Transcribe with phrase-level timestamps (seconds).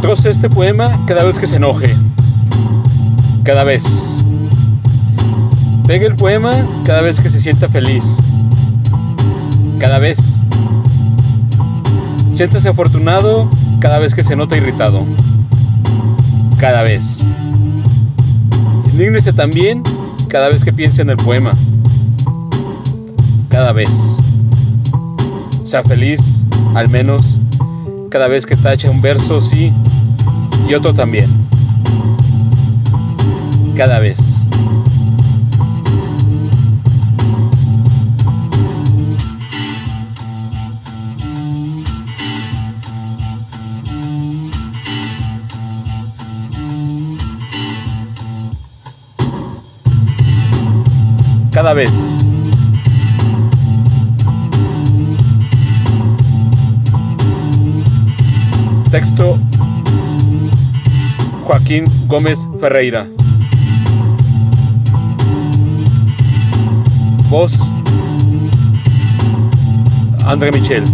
[0.00, 1.96] Troce este poema cada vez que se enoje.
[3.42, 3.84] Cada vez.
[5.88, 6.52] Pegue el poema
[6.84, 8.04] cada vez que se sienta feliz.
[9.80, 10.18] Cada vez.
[12.32, 13.50] Siéntase afortunado
[13.80, 15.04] cada vez que se nota irritado.
[16.58, 17.24] Cada vez.
[18.92, 19.82] Indígnese también
[20.28, 21.50] cada vez que piense en el poema.
[23.48, 23.90] Cada vez.
[25.64, 26.20] Sea feliz,
[26.74, 27.22] al menos,
[28.10, 29.72] cada vez que tache un verso sí
[30.68, 31.30] y otro también.
[33.74, 34.18] Cada vez.
[51.50, 51.90] Cada vez.
[58.90, 59.38] Texto
[61.48, 63.08] Joaquín Gómez Ferreira.
[67.30, 67.58] Voz
[70.26, 70.84] André Michel.